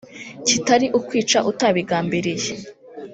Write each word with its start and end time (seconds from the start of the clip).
kitari 0.47 0.87
ukwica 0.97 1.39
utabigambiriye 1.51 2.53